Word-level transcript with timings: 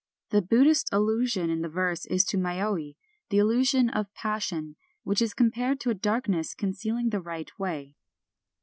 The 0.31 0.41
Buddhist 0.41 0.89
allusion 0.91 1.51
in 1.51 1.61
the 1.61 1.69
verse 1.69 2.07
is 2.07 2.25
to 2.25 2.37
mayoi, 2.39 2.95
the 3.29 3.37
illusion 3.37 3.87
of 3.87 4.11
passion, 4.15 4.75
which 5.03 5.21
is 5.21 5.35
compared 5.35 5.79
to 5.81 5.91
a 5.91 5.93
darkness 5.93 6.55
concealing 6.55 7.09
the 7.11 7.21
Right 7.21 7.51
Way. 7.59 7.93